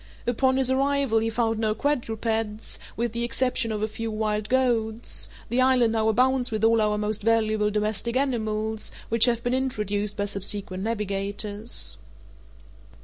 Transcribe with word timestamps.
Upon 0.25 0.57
his 0.57 0.71
arrival 0.71 1.19
he 1.19 1.29
found 1.29 1.59
no 1.59 1.75
quadrupeds, 1.75 2.79
with 2.97 3.11
the 3.11 3.23
exception 3.23 3.71
of 3.71 3.83
a 3.83 3.87
few 3.87 4.09
wild 4.09 4.49
goats; 4.49 5.29
the 5.49 5.61
island 5.61 5.93
now 5.93 6.09
abounds 6.09 6.49
with 6.49 6.63
all 6.63 6.81
our 6.81 6.97
most 6.97 7.21
valuable 7.21 7.69
domestic 7.69 8.17
animals, 8.17 8.91
which 9.09 9.25
have 9.25 9.43
been 9.43 9.53
introduced 9.53 10.17
by 10.17 10.25
subsequent 10.25 10.81
navigators. 10.81 11.99